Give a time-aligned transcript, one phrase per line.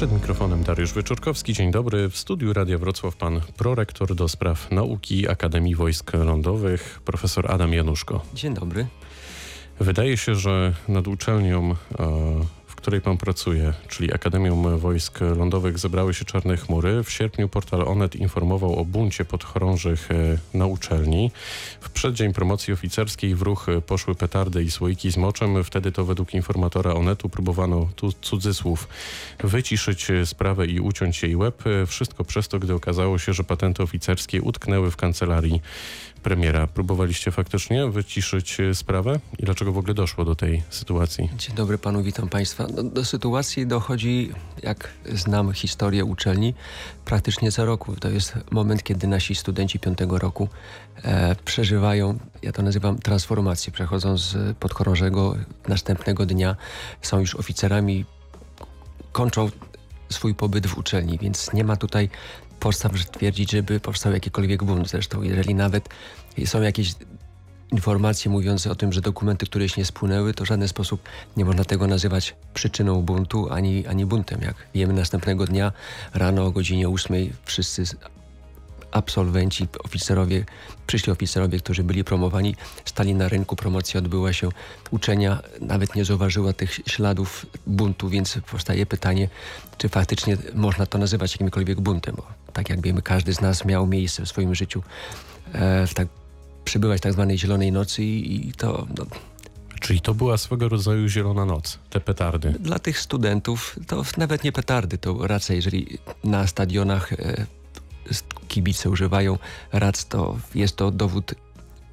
[0.00, 1.52] Przed mikrofonem Dariusz Wyczorkowski.
[1.52, 2.08] Dzień dobry.
[2.08, 8.22] W studiu Radia Wrocław pan prorektor do spraw nauki Akademii Wojsk Lądowych, profesor Adam Januszko.
[8.34, 8.86] Dzień dobry.
[9.80, 11.76] Wydaje się, że nad uczelnią e,
[12.78, 17.02] której pan pracuje, czyli Akademią Wojsk Lądowych, zebrały się czarne chmury.
[17.02, 21.30] W sierpniu portal Onet informował o buncie podchorążych e, na uczelni.
[21.80, 25.64] W przeddzień promocji oficerskiej w ruch poszły petardy i słoiki z moczem.
[25.64, 28.88] Wtedy to według informatora Onetu próbowano, tu cudzysłów,
[29.44, 31.64] wyciszyć sprawę i uciąć jej łeb.
[31.86, 35.60] Wszystko przez to, gdy okazało się, że patenty oficerskie utknęły w kancelarii
[36.28, 36.66] premiera.
[36.66, 39.20] Próbowaliście faktycznie wyciszyć sprawę?
[39.38, 41.30] I dlaczego w ogóle doszło do tej sytuacji?
[41.38, 42.66] Dzień dobry panu, witam państwa.
[42.76, 44.32] No, do sytuacji dochodzi,
[44.62, 46.54] jak znam historię uczelni,
[47.04, 47.96] praktycznie co roku.
[47.96, 50.48] To jest moment, kiedy nasi studenci piątego roku
[51.02, 55.36] e, przeżywają, ja to nazywam transformację, przechodzą z podchorążego
[55.68, 56.56] następnego dnia,
[57.02, 58.04] są już oficerami,
[59.12, 59.50] kończą
[60.10, 62.10] swój pobyt w uczelni, więc nie ma tutaj
[62.60, 64.88] podstaw twierdzić, żeby powstał jakikolwiek bunt.
[64.88, 65.88] Zresztą jeżeli nawet
[66.44, 66.94] są jakieś
[67.72, 71.02] informacje mówiące o tym, że dokumenty któreś nie spłynęły, to w żaden sposób
[71.36, 74.40] nie można tego nazywać przyczyną buntu ani, ani buntem.
[74.42, 75.72] Jak wiemy, następnego dnia
[76.14, 77.84] rano o godzinie 8 wszyscy
[78.90, 80.44] absolwenci, oficerowie,
[80.86, 84.48] przyszli oficerowie, którzy byli promowani, stali na rynku, promocja odbyła się,
[84.90, 89.28] uczenia nawet nie zauważyła tych śladów buntu, więc powstaje pytanie,
[89.78, 93.86] czy faktycznie można to nazywać jakimkolwiek buntem, bo tak jak wiemy, każdy z nas miał
[93.86, 94.82] miejsce w swoim życiu
[95.52, 96.08] e, w tak,
[96.64, 98.86] przybywać tak zwanej zielonej nocy i, i to...
[98.98, 99.06] No,
[99.80, 102.54] Czyli to była swego rodzaju zielona noc, te petardy.
[102.60, 107.46] Dla tych studentów to nawet nie petardy, to raczej jeżeli na stadionach e,
[108.48, 109.38] kibice używają
[109.72, 111.34] rac, to jest to dowód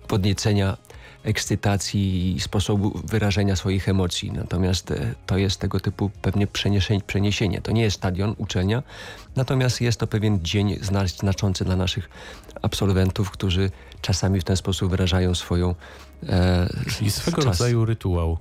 [0.07, 0.77] podniecenia
[1.25, 4.31] ekscytacji i sposobu wyrażenia swoich emocji.
[4.31, 6.47] Natomiast e, to jest tego typu pewnie
[7.07, 7.61] przeniesienie.
[7.61, 8.83] To nie jest stadion, uczelnia,
[9.35, 10.77] natomiast jest to pewien dzień
[11.21, 12.09] znaczący dla naszych
[12.61, 15.75] absolwentów, którzy czasami w ten sposób wyrażają swoją
[16.23, 17.45] e, Czyli swego czas.
[17.45, 18.37] rodzaju rytuał.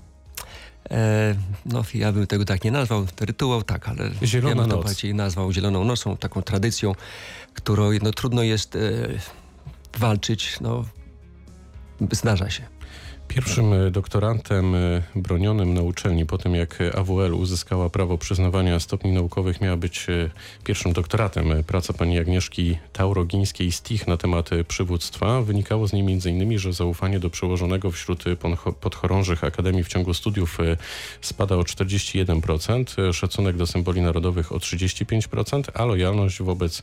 [0.91, 1.34] E,
[1.66, 5.14] no, ja bym tego tak nie nazwał, rytuał tak, ale Zielona ja bym to bardziej
[5.14, 6.94] nazwał Zieloną Nocą, taką tradycją,
[7.54, 8.81] którą no, trudno jest e,
[9.98, 10.84] walczyć, no,
[12.12, 12.73] zdarza się.
[13.34, 19.12] Pierwszym e, doktorantem e, bronionym na uczelni po tym, jak AWL uzyskała prawo przyznawania stopni
[19.12, 20.30] naukowych, miała być e,
[20.64, 21.64] pierwszym doktoratem.
[21.66, 25.42] Praca pani Agnieszki Taurogińskiej-Stich na temat przywództwa.
[25.42, 28.24] Wynikało z niej m.in., że zaufanie do przełożonego wśród
[28.80, 30.58] podchorążych Akademii w ciągu studiów
[31.20, 36.82] spada o 41%, szacunek do symboli narodowych o 35%, a lojalność wobec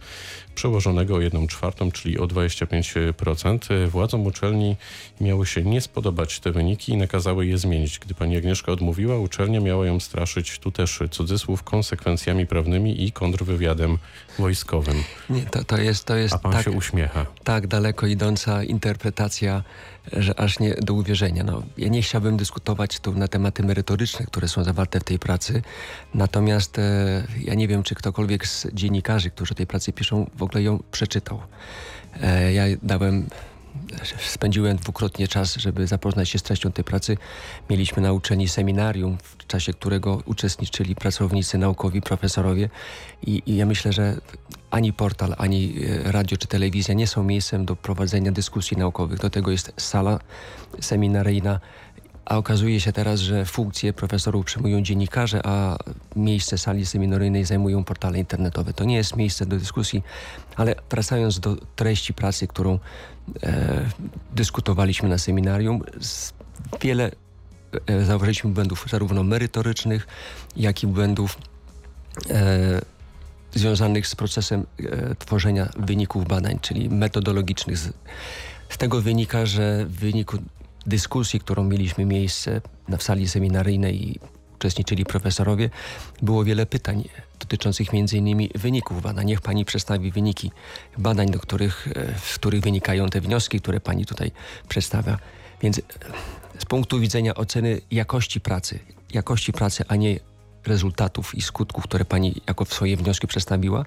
[0.55, 3.87] przełożonego o 1 czwartą, czyli o 25%.
[3.87, 4.75] Władzom uczelni
[5.21, 7.99] miało się nie spodobać te wyniki i nakazały je zmienić.
[7.99, 13.97] Gdy pani Agnieszka odmówiła, uczelnia miała ją straszyć, tu też cudzysłów, konsekwencjami prawnymi i kontrwywiadem
[14.39, 15.03] wojskowym.
[15.29, 17.25] Nie, to, to jest, to jest A pan tak, się uśmiecha.
[17.43, 19.63] Tak daleko idąca interpretacja,
[20.13, 21.43] że aż nie do uwierzenia.
[21.43, 25.61] No, ja nie chciałbym dyskutować tu na tematy merytoryczne, które są zawarte w tej pracy,
[26.13, 30.63] natomiast e, ja nie wiem, czy ktokolwiek z dziennikarzy, którzy tej pracy piszą, w ogóle
[30.63, 31.41] ją przeczytał.
[32.21, 33.25] E, ja dałem
[34.19, 37.17] spędziłem dwukrotnie czas, żeby zapoznać się z treścią tej pracy.
[37.69, 42.69] Mieliśmy na uczelni seminarium, w czasie którego uczestniczyli pracownicy naukowi, profesorowie
[43.21, 44.17] i, i ja myślę, że
[44.71, 49.19] ani portal, ani e, radio czy telewizja nie są miejscem do prowadzenia dyskusji naukowych.
[49.19, 50.19] Do tego jest sala
[50.79, 51.59] seminaryjna,
[52.25, 55.77] a okazuje się teraz, że funkcje profesorów przyjmują dziennikarze, a
[56.15, 58.73] miejsce sali seminaryjnej zajmują portale internetowe.
[58.73, 60.03] To nie jest miejsce do dyskusji,
[60.55, 62.79] ale wracając do treści pracy, którą
[63.43, 63.89] e,
[64.35, 65.83] dyskutowaliśmy na seminarium,
[66.81, 67.11] wiele
[67.87, 70.07] e, zauważyliśmy błędów zarówno merytorycznych,
[70.55, 71.37] jak i błędów
[72.29, 72.81] e,
[73.53, 77.77] związanych z procesem e, tworzenia wyników badań, czyli metodologicznych.
[77.77, 77.93] Z,
[78.69, 80.37] z tego wynika, że w wyniku
[80.85, 84.19] dyskusji, którą mieliśmy miejsce na sali seminaryjnej i
[84.55, 85.69] uczestniczyli profesorowie,
[86.21, 87.03] było wiele pytań
[87.39, 88.47] dotyczących m.in.
[88.55, 89.25] wyników badań.
[89.25, 90.51] Niech pani przedstawi wyniki
[90.97, 94.31] badań, do których, e, w których wynikają te wnioski, które pani tutaj
[94.69, 95.17] przedstawia.
[95.61, 95.81] Więc e,
[96.59, 98.79] z punktu widzenia oceny jakości pracy,
[99.13, 100.19] jakości pracy, a nie
[100.65, 103.85] rezultatów i skutków, które pani jako swoje wnioski przedstawiła, e,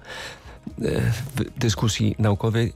[1.35, 2.73] w dyskusji naukowej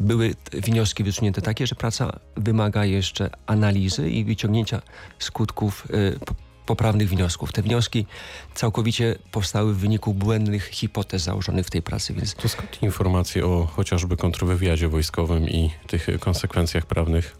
[0.00, 4.82] były wnioski wysunięte takie, że praca wymaga jeszcze analizy i wyciągnięcia
[5.18, 6.18] skutków y,
[6.66, 7.52] poprawnych wniosków.
[7.52, 8.06] Te wnioski
[8.54, 12.14] całkowicie powstały w wyniku błędnych hipotez założonych w tej pracy.
[12.14, 12.34] Więc...
[12.34, 17.36] To skąd informacje o chociażby kontrwywiadzie wojskowym i tych konsekwencjach prawnych?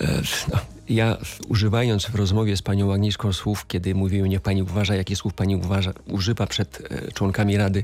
[0.00, 0.22] E,
[0.52, 0.58] no,
[0.88, 1.16] Ja
[1.48, 5.56] używając w rozmowie z panią Agnieszką słów, kiedy mówiłem, niech pani uważa, jakie słów pani
[5.56, 7.82] uważa, używa przed e, członkami Rady,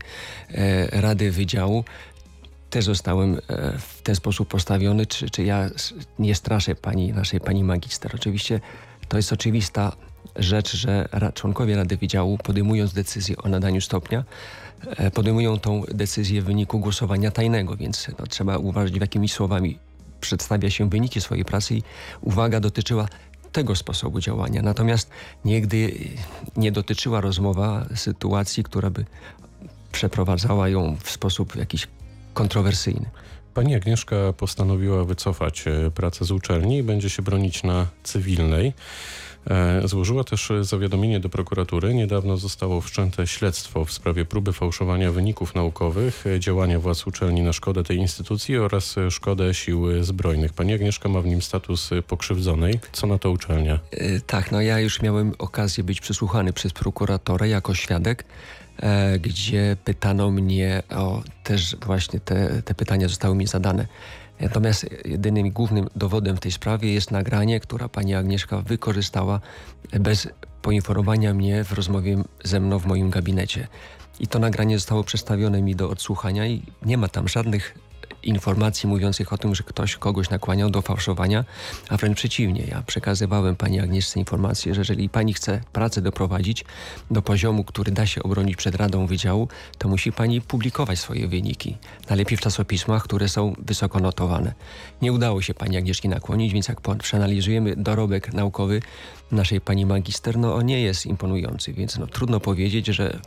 [0.48, 1.84] e, Rady Wydziału,
[2.70, 3.38] też zostałem e,
[3.78, 5.70] w ten sposób postawiony, czy, czy ja
[6.18, 8.12] nie straszę pani, naszej pani magister.
[8.14, 8.60] Oczywiście
[9.08, 9.92] to jest oczywista
[10.36, 14.24] rzecz, że członkowie Rady Wydziału podejmując decyzję o nadaniu stopnia,
[15.14, 19.78] podejmują tą decyzję w wyniku głosowania tajnego, więc no, trzeba uważać, w jakimi słowami
[20.20, 21.82] przedstawia się wyniki swojej pracy i
[22.20, 23.08] uwaga dotyczyła
[23.52, 24.62] tego sposobu działania.
[24.62, 25.10] Natomiast
[25.44, 25.94] nigdy
[26.56, 29.04] nie dotyczyła rozmowa sytuacji, która by
[29.92, 31.88] przeprowadzała ją w sposób jakiś
[32.38, 33.10] kontrowersyjny.
[33.54, 38.72] Pani Agnieszka postanowiła wycofać e, pracę z uczelni i będzie się bronić na cywilnej.
[39.50, 41.94] E, złożyła też zawiadomienie do prokuratury.
[41.94, 47.52] Niedawno zostało wszczęte śledztwo w sprawie próby fałszowania wyników naukowych, e, działania władz uczelni na
[47.52, 50.52] szkodę tej instytucji oraz szkodę sił zbrojnych.
[50.52, 52.80] Pani Agnieszka ma w nim status pokrzywdzonej.
[52.92, 53.78] Co na to uczelnia?
[54.26, 58.24] Tak, no ja już miałem okazję być przesłuchany przez prokuratora jako świadek
[59.20, 63.86] gdzie pytano mnie o też właśnie te, te pytania zostały mi zadane.
[64.40, 69.40] Natomiast jedynym głównym dowodem w tej sprawie jest nagranie, które pani Agnieszka wykorzystała
[70.00, 70.28] bez
[70.62, 73.68] poinformowania mnie w rozmowie ze mną w moim gabinecie.
[74.20, 77.74] I to nagranie zostało przedstawione mi do odsłuchania i nie ma tam żadnych
[78.22, 81.44] informacji mówiących o tym, że ktoś kogoś nakłaniał do fałszowania,
[81.88, 82.64] a wręcz przeciwnie.
[82.64, 86.64] Ja przekazywałem pani Agnieszce informację, że jeżeli pani chce pracę doprowadzić
[87.10, 91.76] do poziomu, który da się obronić przed Radą Wydziału, to musi pani publikować swoje wyniki.
[92.08, 94.54] Najlepiej w czasopismach, które są wysoko notowane.
[95.02, 98.82] Nie udało się pani Agnieszki nakłonić, więc jak przeanalizujemy dorobek naukowy
[99.32, 103.20] naszej pani magister, no on nie jest imponujący, więc no, trudno powiedzieć, że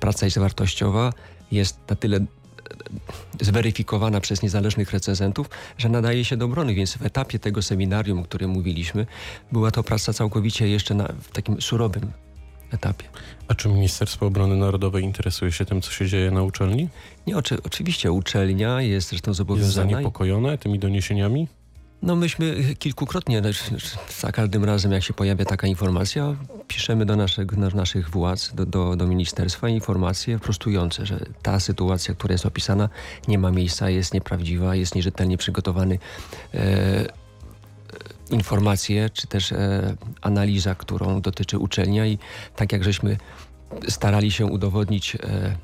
[0.00, 1.12] praca jest wartościowa,
[1.50, 2.20] jest na tyle
[3.40, 6.74] zweryfikowana przez niezależnych recenzentów, że nadaje się do obrony.
[6.74, 9.06] Więc w etapie tego seminarium, o którym mówiliśmy,
[9.52, 12.12] była to praca całkowicie jeszcze na, w takim surowym
[12.70, 13.04] etapie.
[13.48, 16.88] A czy Ministerstwo Obrony Narodowej interesuje się tym, co się dzieje na uczelni?
[17.26, 19.82] Nie, oczy, oczywiście uczelnia jest zresztą zobowiązana.
[19.82, 21.48] Jest zaniepokojona tymi doniesieniami?
[22.02, 23.42] No myśmy kilkukrotnie,
[24.20, 26.36] za każdym razem jak się pojawia taka informacja,
[26.68, 32.14] piszemy do naszych, do naszych władz, do, do, do ministerstwa informacje prostujące, że ta sytuacja,
[32.14, 32.88] która jest opisana,
[33.28, 35.98] nie ma miejsca, jest nieprawdziwa, jest nierzetelnie przygotowany
[36.54, 37.06] e,
[38.30, 42.18] informacje, czy też e, analiza, którą dotyczy uczelnia i
[42.56, 43.16] tak jak żeśmy
[43.88, 45.56] starali się udowodnić e,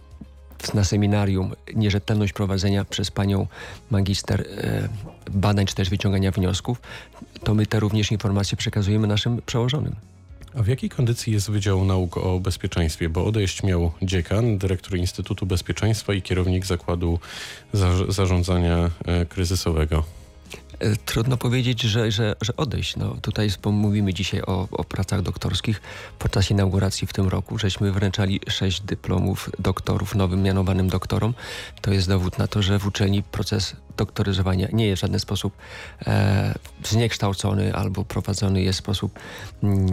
[0.75, 3.47] na seminarium nierzetelność prowadzenia przez panią
[3.91, 4.89] magister e,
[5.31, 6.81] badań czy też wyciągania wniosków,
[7.45, 9.95] to my te również informacje przekazujemy naszym przełożonym.
[10.55, 13.09] A w jakiej kondycji jest Wydział Nauk o Bezpieczeństwie?
[13.09, 17.19] Bo odejść miał dziekan, dyrektor Instytutu Bezpieczeństwa i kierownik Zakładu
[18.09, 20.05] Zarządzania e, Kryzysowego.
[20.81, 22.97] E, trudno powiedzieć, że, że, że odejść.
[22.97, 25.81] No, tutaj mówimy dzisiaj o, o pracach doktorskich.
[26.19, 31.35] Podczas inauguracji w tym roku żeśmy wręczali sześć dyplomów doktorów nowym mianowanym doktorom.
[31.81, 35.57] To jest dowód na to, że w uczelni proces doktoryzowania nie jest w żaden sposób
[36.07, 36.55] e,
[36.85, 39.19] zniekształcony albo prowadzony jest w sposób
[39.63, 39.87] mm,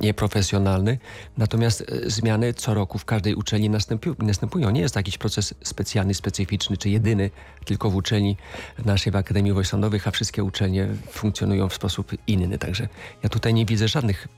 [0.00, 0.98] nieprofesjonalny.
[1.38, 3.70] Natomiast e, zmiany co roku w każdej uczelni
[4.18, 4.70] następują.
[4.70, 7.30] Nie jest to jakiś proces specjalny, specyficzny czy jedyny
[7.64, 8.36] tylko w uczelni
[8.84, 12.58] naszej w Akademii Wojsk Sądowych, a wszystkie uczelnie funkcjonują w sposób inny.
[12.58, 12.88] Także
[13.22, 14.28] ja tutaj nie widzę żadnych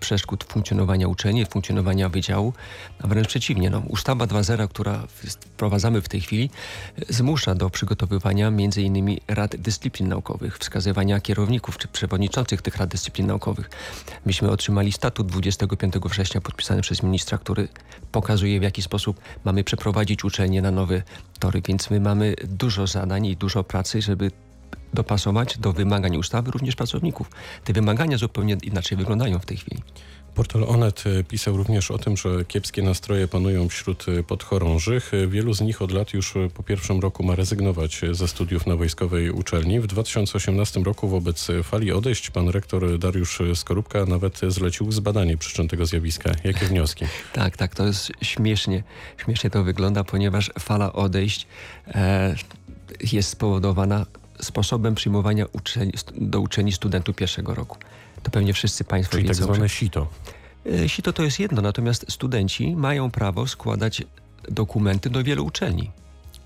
[0.00, 2.52] przeszkód funkcjonowania uczelni, funkcjonowania wydziału,
[3.02, 3.70] a wręcz przeciwnie.
[3.70, 5.06] No, ustawa 2.0, która
[5.56, 6.50] wprowadzamy w tej chwili,
[7.08, 9.16] zmusza do przygotowywania m.in.
[9.28, 13.70] rad dyscyplin naukowych, wskazywania kierowników czy przewodniczących tych rad dyscyplin naukowych.
[14.26, 17.68] Myśmy otrzymali statut 25 września podpisany przez ministra, który
[18.12, 21.02] pokazuje w jaki sposób mamy przeprowadzić uczelnię na nowe
[21.38, 24.30] tory, więc my mamy dużo zadań i dużo pracy, żeby
[24.94, 27.30] dopasować do wymagań ustawy również pracowników.
[27.64, 29.82] Te wymagania zupełnie inaczej wyglądają w tej chwili.
[30.38, 35.14] Portal Onet e, pisał również o tym, że kiepskie nastroje panują wśród e, podchorążych.
[35.14, 38.76] E, wielu z nich od lat już po pierwszym roku ma rezygnować ze studiów na
[38.76, 39.80] wojskowej uczelni.
[39.80, 45.86] W 2018 roku wobec fali odejść pan rektor Dariusz Skorupka nawet zlecił zbadanie przyczyn tego
[45.86, 46.30] zjawiska.
[46.44, 47.04] Jakie wnioski?
[47.32, 48.82] tak, tak, to jest śmiesznie.
[49.24, 51.46] Śmiesznie to wygląda, ponieważ fala odejść
[51.86, 52.34] e,
[53.12, 54.06] jest spowodowana
[54.42, 57.78] sposobem przyjmowania uczeni, do uczeni studentów pierwszego roku.
[58.22, 59.46] To pewnie wszyscy Państwo Czyli wiedzą.
[59.46, 60.08] tak zwane sito.
[60.66, 64.02] E, sito to jest jedno, natomiast studenci mają prawo składać
[64.48, 65.90] dokumenty do wielu uczelni.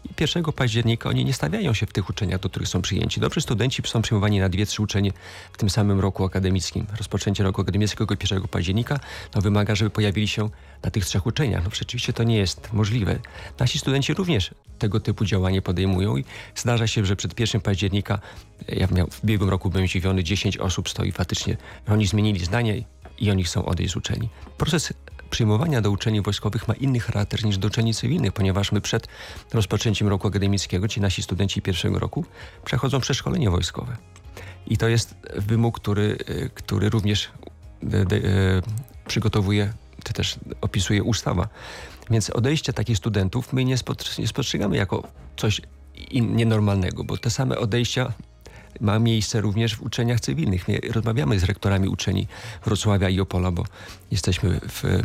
[0.04, 3.21] I 1 października oni nie stawiają się w tych uczelniach, do których są przyjęci.
[3.21, 5.12] Dobrzy studenci są przyjmowani na dwie, trzy uczelnie
[5.52, 6.87] w tym samym roku akademickim.
[6.99, 9.00] Rozpoczęcie roku akademickiego 1 października
[9.35, 10.50] no, wymaga, żeby pojawili się
[10.82, 11.64] na tych trzech uczelniach.
[11.64, 13.18] No rzeczywiście to nie jest możliwe.
[13.59, 18.18] Nasi studenci również tego typu działanie podejmują i zdarza się, że przed 1 października,
[18.68, 21.56] ja miał, w ubiegłym roku byłem zdziwiony, 10 osób stoi faktycznie,
[21.88, 22.85] oni zmienili zdanie
[23.18, 24.28] i oni chcą odejść z uczelni.
[24.59, 24.92] Proces
[25.33, 29.09] przyjmowania do uczelni wojskowych ma inny charakter niż do uczelni cywilnych, ponieważ my przed
[29.53, 32.25] rozpoczęciem roku akademickiego, ci nasi studenci pierwszego roku,
[32.65, 33.97] przechodzą przeszkolenie wojskowe.
[34.67, 37.31] I to jest wymóg, który, e, który również
[37.83, 38.21] de, de, e,
[39.07, 39.73] przygotowuje,
[40.05, 41.49] czy też opisuje ustawa.
[42.11, 43.77] Więc odejście takich studentów my nie,
[44.27, 45.03] spostrzegamy jako
[45.37, 45.61] coś
[46.11, 48.12] in, nienormalnego, bo te same odejścia
[48.81, 50.69] ma miejsce również w uczelniach cywilnych.
[50.69, 52.27] My rozmawiamy z rektorami uczelni
[52.65, 53.65] Wrocławia i Opola, bo
[54.11, 55.03] jesteśmy w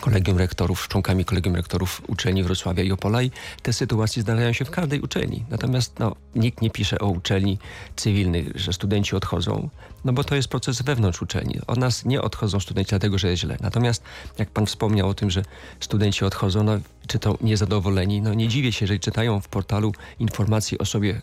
[0.00, 3.30] kolegium rektorów, członkami kolegium rektorów uczelni Wrocławia i Opola i
[3.62, 5.44] te sytuacje zdarzają się w każdej uczelni.
[5.50, 7.58] Natomiast no, nikt nie pisze o uczelni
[7.96, 9.68] cywilnej, że studenci odchodzą,
[10.04, 11.60] no bo to jest proces wewnątrz uczelni.
[11.66, 13.56] Od nas nie odchodzą studenci dlatego, że jest źle.
[13.60, 14.02] Natomiast
[14.38, 15.42] jak pan wspomniał o tym, że
[15.80, 16.72] studenci odchodzą, no,
[17.06, 21.20] czy to niezadowoleni, no nie dziwię się, jeżeli czytają w portalu informacje o sobie,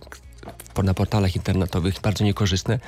[0.84, 2.80] na portalach internetowych bardzo niekorzystne,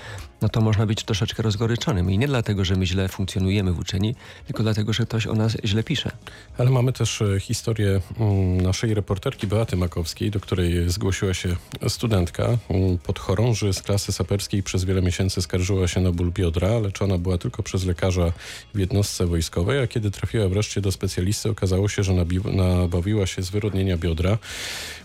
[0.41, 2.11] no to można być troszeczkę rozgoryczonym.
[2.11, 4.15] I nie dlatego, że my źle funkcjonujemy w uczeni,
[4.47, 6.11] tylko dlatego, że ktoś o nas źle pisze.
[6.57, 11.55] Ale mamy też e, historię mm, naszej reporterki Beaty Makowskiej, do której zgłosiła się
[11.87, 14.63] studentka mm, podchorąży z klasy saperskiej.
[14.63, 16.79] Przez wiele miesięcy skarżyła się na ból biodra.
[16.79, 18.31] Leczona była tylko przez lekarza
[18.73, 22.13] w jednostce wojskowej, a kiedy trafiła wreszcie do specjalisty, okazało się, że
[22.53, 24.37] nabawiła się zwyrodnienia biodra.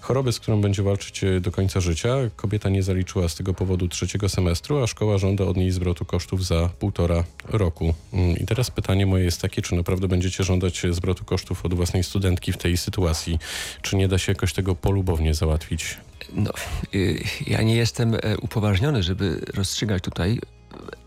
[0.01, 2.17] Choroby, z którą będzie walczyć e, do końca życia.
[2.45, 6.47] Kobieta nie zaliczyła z tego powodu trzeciego semestru, a szkoła żąda od niej zwrotu kosztów
[6.47, 7.95] za półtora roku.
[8.13, 12.05] Mm, I teraz pytanie moje jest takie, czy naprawdę będziecie żądać zwrotu kosztów od własnej
[12.05, 13.39] studentki w tej sytuacji?
[13.83, 15.97] Czy nie da się jakoś tego polubownie załatwić?
[16.33, 16.51] No,
[16.95, 20.41] y, ja nie jestem e, upoważniony, żeby rozstrzygać tutaj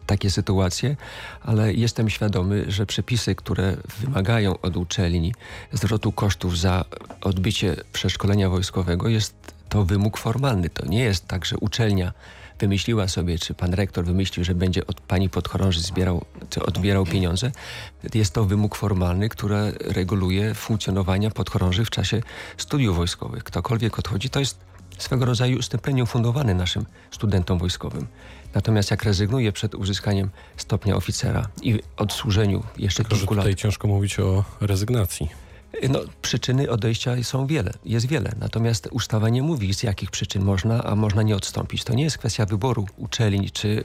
[0.06, 0.96] takie sytuacje,
[1.41, 5.34] ale jestem świadomy, że przepisy, które wymagają od uczelni
[5.72, 6.86] zwrotu kosztów za
[7.22, 10.69] odbycie przeszkolenia wojskowego jest to wymóg formalny.
[10.69, 12.13] To nie jest tak, że uczelnia
[12.59, 17.51] wymyśliła sobie, czy pan rektor wymyślił, że będzie od pani podchorąży zbierał, czy odbierał pieniądze.
[18.13, 22.21] Jest to wymóg formalny, który reguluje funkcjonowanie podchorąży w czasie
[22.57, 23.43] studiów wojskowych.
[23.43, 24.57] Ktokolwiek odchodzi, to jest
[24.97, 28.07] swego rodzaju stypendium fundowane naszym studentom wojskowym.
[28.53, 33.43] Natomiast jak rezygnuje przed uzyskaniem stopnia oficera i odsłużeniu jeszcze Tylko, kilku lat...
[33.43, 35.46] tutaj ciężko mówić o rezygnacji.
[35.89, 38.31] No, przyczyny odejścia są wiele, jest wiele.
[38.39, 41.83] Natomiast ustawa nie mówi, z jakich przyczyn można, a można nie odstąpić.
[41.83, 43.83] To nie jest kwestia wyboru uczelni, czy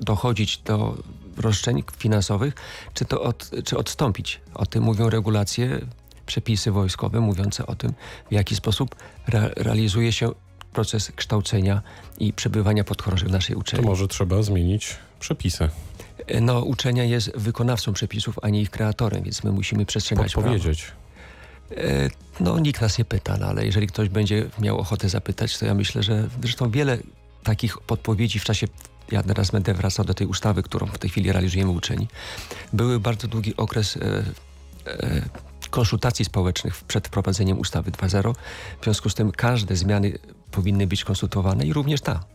[0.00, 0.96] dochodzić do
[1.36, 2.54] roszczeń finansowych,
[2.94, 4.40] czy, to od, czy odstąpić.
[4.54, 5.80] O tym mówią regulacje,
[6.26, 7.92] przepisy wojskowe mówiące o tym,
[8.30, 8.94] w jaki sposób
[9.28, 10.30] re realizuje się
[10.72, 11.82] proces kształcenia
[12.18, 13.84] i przebywania podchorążych w naszej uczelni.
[13.84, 15.68] To może trzeba zmienić przepisy.
[16.40, 20.82] No, uczelnia jest wykonawcą przepisów, a nie ich kreatorem, więc my musimy przestrzegać Podpowiedzieć.
[20.82, 21.03] prawa.
[21.70, 25.66] E, no, nikt nas nie pyta, no, ale jeżeli ktoś będzie miał ochotę zapytać, to
[25.66, 26.98] ja myślę, że zresztą wiele
[27.42, 28.66] takich podpowiedzi w czasie
[29.12, 32.08] ja teraz będę wracał do tej ustawy, którą w tej chwili realizujemy uczeni.
[32.72, 34.00] Były bardzo długi okres e,
[34.86, 35.22] e,
[35.70, 38.34] konsultacji społecznych przed wprowadzeniem ustawy 2.0.
[38.80, 40.18] W związku z tym każde zmiany
[40.50, 42.33] powinny być konsultowane i również ta.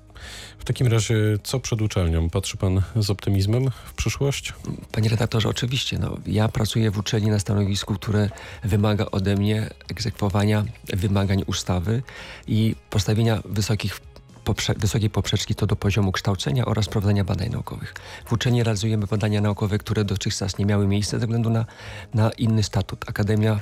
[0.60, 2.30] W takim razie, co przed uczelnią?
[2.30, 4.54] Patrzy pan z optymizmem w przyszłość?
[4.92, 6.00] Panie redaktorze, oczywiście.
[6.00, 8.30] No, ja pracuję w uczelni na stanowisku, które
[8.64, 12.02] wymaga ode mnie egzekwowania wymagań ustawy
[12.48, 14.00] i postawienia wysokich
[14.44, 17.94] poprze wysokiej poprzeczki to do poziomu kształcenia oraz prowadzenia badań naukowych.
[18.26, 21.66] W uczelni realizujemy badania naukowe, które dotychczas nie miały miejsca ze względu na,
[22.14, 23.10] na inny statut.
[23.10, 23.60] Akademia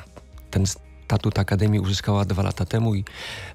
[0.52, 0.66] ten
[1.08, 3.06] statut Akademii uzyskała dwa lata temu i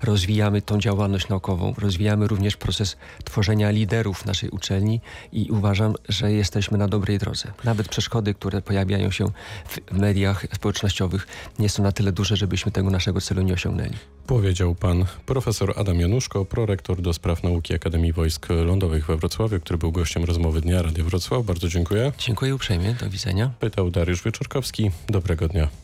[0.02, 1.74] rozwijamy tą działalność naukową.
[1.78, 5.00] Rozwijamy również proces tworzenia liderów naszej uczelni
[5.32, 7.52] i uważam, że jesteśmy na dobrej drodze.
[7.64, 9.26] Nawet przeszkody, które pojawiają się
[9.66, 11.26] w mediach społecznościowych
[11.58, 13.96] nie są na tyle duże, żebyśmy tego naszego celu nie osiągnęli.
[14.26, 19.78] Powiedział pan profesor Adam Januszko, prorektor do spraw nauki Akademii Wojsk Lądowych we Wrocławiu, który
[19.78, 21.44] był gościem rozmowy Dnia Radio Wrocław.
[21.44, 22.12] Bardzo dziękuję.
[22.18, 22.94] Dziękuję uprzejmie.
[23.00, 23.50] Do widzenia.
[23.60, 24.90] Pytał Dariusz Wieczorkowski.
[25.08, 25.81] Dobrego dnia.